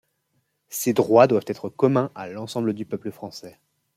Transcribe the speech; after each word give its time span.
Ces 0.69 0.93
droits 0.93 1.27
doivent 1.27 1.45
être 1.45 1.69
communs 1.69 2.09
à 2.15 2.27
l'ensemble 2.27 2.73
du 2.73 2.85
peuple 2.87 3.11
français. 3.11 3.59